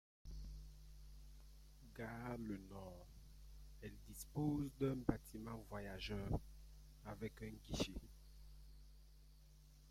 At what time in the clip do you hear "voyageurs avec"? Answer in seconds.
5.69-7.39